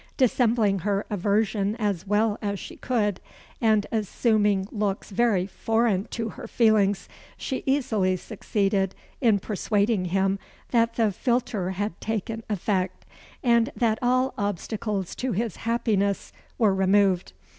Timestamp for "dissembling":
0.17-0.79